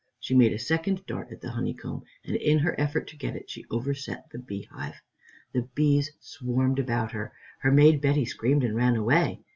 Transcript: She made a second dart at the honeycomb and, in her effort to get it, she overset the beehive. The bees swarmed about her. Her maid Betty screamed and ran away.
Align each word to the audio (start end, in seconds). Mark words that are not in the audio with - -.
She 0.19 0.33
made 0.33 0.51
a 0.51 0.57
second 0.57 1.05
dart 1.05 1.31
at 1.31 1.41
the 1.41 1.51
honeycomb 1.51 2.01
and, 2.25 2.35
in 2.35 2.57
her 2.57 2.73
effort 2.81 3.07
to 3.09 3.15
get 3.15 3.35
it, 3.35 3.51
she 3.51 3.65
overset 3.69 4.25
the 4.31 4.39
beehive. 4.39 4.95
The 5.53 5.69
bees 5.75 6.09
swarmed 6.19 6.79
about 6.79 7.11
her. 7.11 7.33
Her 7.59 7.71
maid 7.71 8.01
Betty 8.01 8.25
screamed 8.25 8.63
and 8.63 8.75
ran 8.75 8.95
away. 8.95 9.41